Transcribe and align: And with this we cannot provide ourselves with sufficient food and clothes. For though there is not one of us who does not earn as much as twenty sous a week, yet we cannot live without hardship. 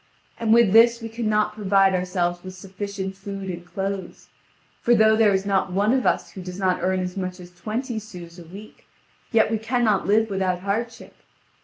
And 0.39 0.51
with 0.51 0.73
this 0.73 0.99
we 0.99 1.09
cannot 1.09 1.53
provide 1.53 1.93
ourselves 1.93 2.41
with 2.43 2.55
sufficient 2.55 3.15
food 3.15 3.51
and 3.51 3.63
clothes. 3.63 4.29
For 4.81 4.95
though 4.95 5.15
there 5.15 5.31
is 5.31 5.45
not 5.45 5.71
one 5.71 5.93
of 5.93 6.07
us 6.07 6.31
who 6.31 6.41
does 6.41 6.57
not 6.57 6.79
earn 6.81 7.01
as 7.01 7.15
much 7.15 7.39
as 7.39 7.51
twenty 7.53 7.99
sous 7.99 8.39
a 8.39 8.43
week, 8.43 8.87
yet 9.31 9.51
we 9.51 9.59
cannot 9.59 10.07
live 10.07 10.31
without 10.31 10.61
hardship. 10.61 11.13